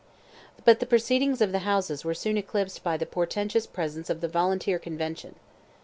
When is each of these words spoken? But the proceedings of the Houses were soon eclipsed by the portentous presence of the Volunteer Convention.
But 0.65 0.79
the 0.79 0.87
proceedings 0.87 1.41
of 1.41 1.51
the 1.51 1.59
Houses 1.59 2.03
were 2.03 2.15
soon 2.15 2.35
eclipsed 2.35 2.81
by 2.83 2.97
the 2.97 3.05
portentous 3.05 3.67
presence 3.67 4.09
of 4.09 4.19
the 4.19 4.27
Volunteer 4.27 4.79
Convention. 4.79 5.35